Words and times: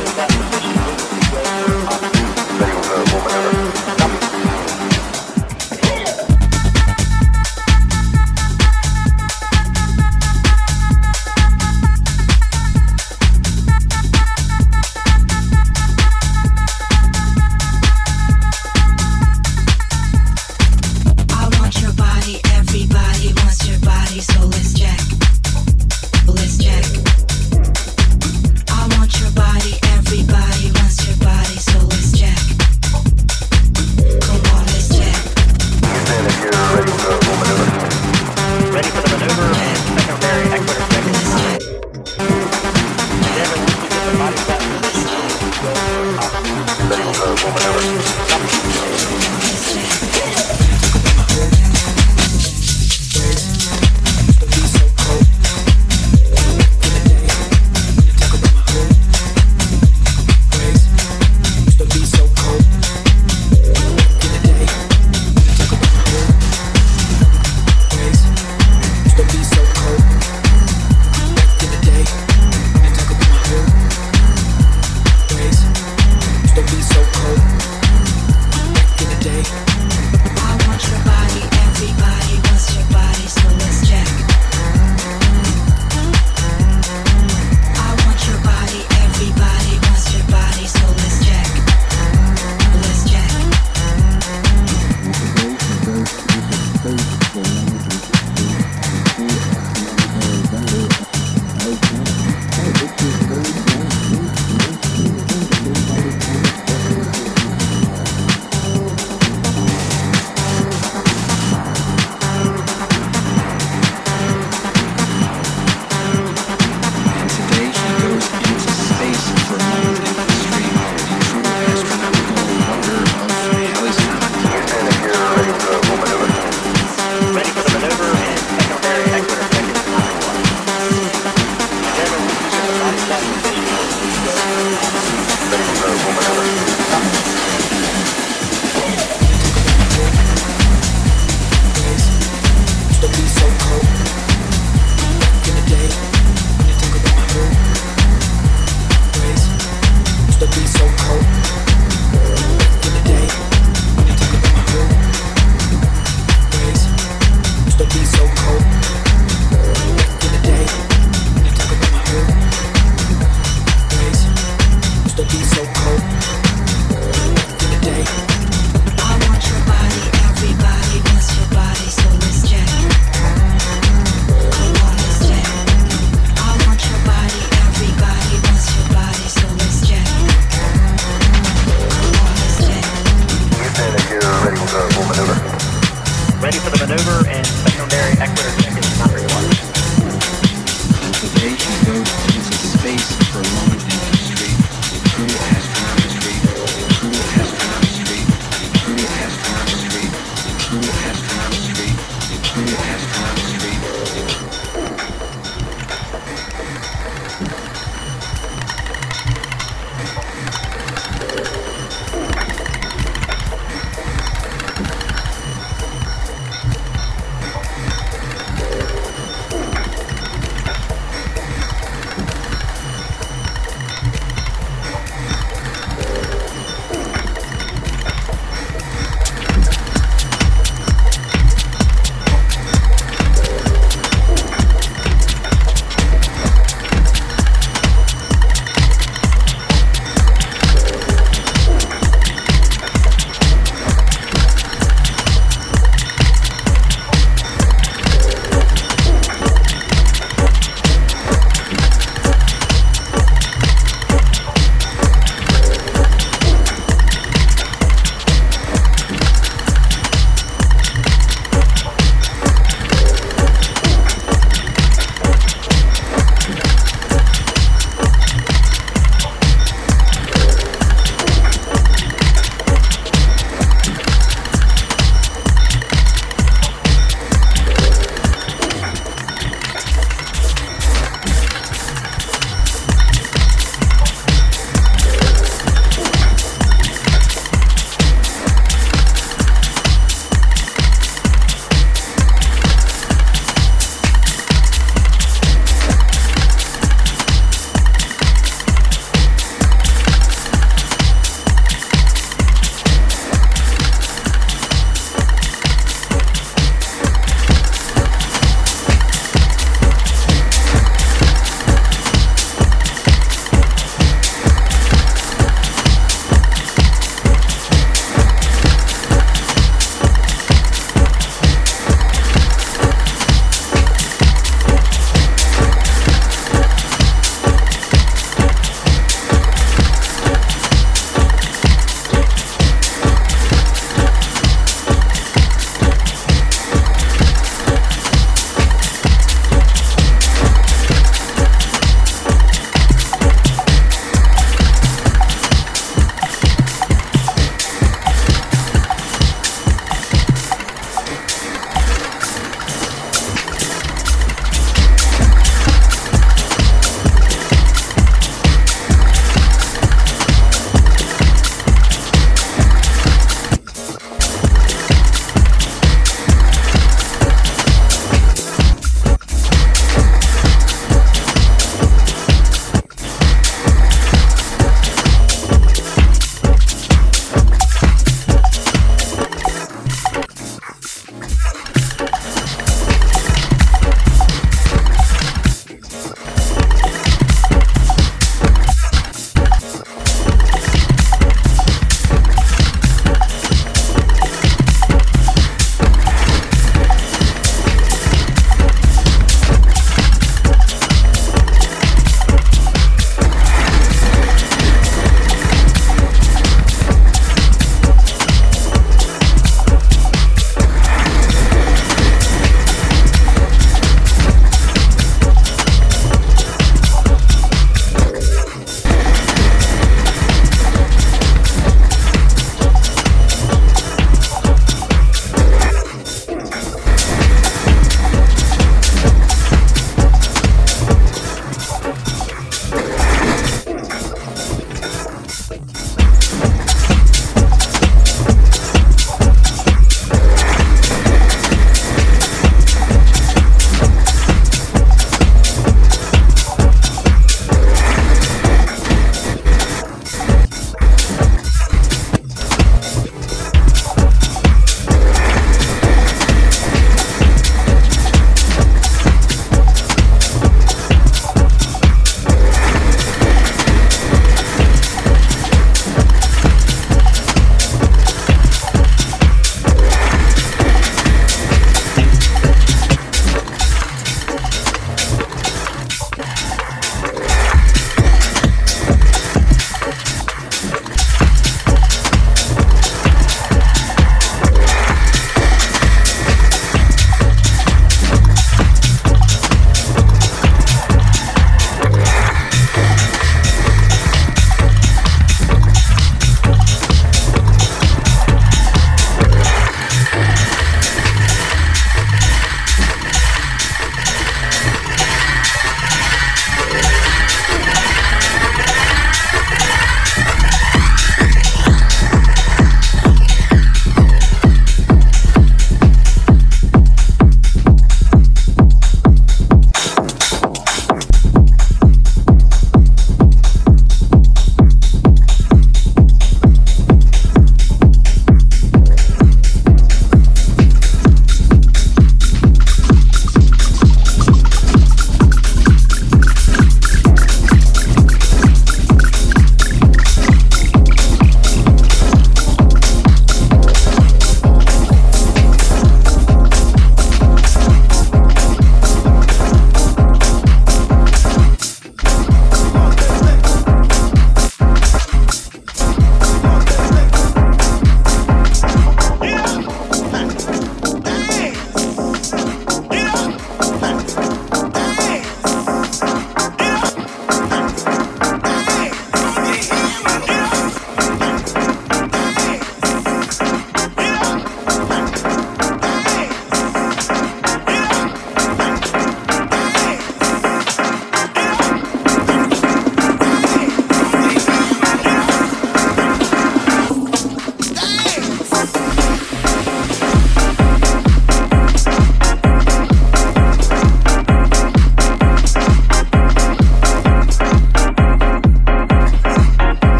Africa. 0.00 0.39